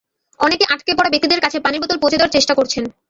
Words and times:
অনেকে 0.39 0.65
আটকে 0.73 0.91
পড়া 0.97 1.09
ব্যক্তিদের 1.11 1.39
কাছে 1.41 1.57
পানির 1.59 1.81
বোতল 1.81 1.97
পৌঁছে 2.01 2.17
দেওয়ার 2.17 2.35
চেষ্টা 2.35 2.53
করছেন। 2.55 2.83